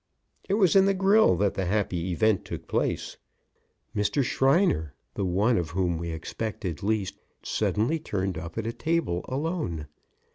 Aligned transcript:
It 0.49 0.55
was 0.55 0.75
in 0.75 0.87
the 0.87 0.95
grill 0.95 1.35
that 1.35 1.53
the 1.53 1.65
happy 1.65 2.11
event 2.11 2.43
took 2.43 2.67
place. 2.67 3.17
Mr. 3.95 4.23
Shriner, 4.23 4.95
the 5.13 5.23
one 5.25 5.59
of 5.59 5.69
whom 5.69 5.99
we 5.99 6.09
expected 6.09 6.81
least, 6.81 7.19
suddenly 7.43 7.99
turned 7.99 8.35
up 8.35 8.57
at 8.57 8.65
a 8.65 8.73
table 8.73 9.23
alone. 9.29 9.85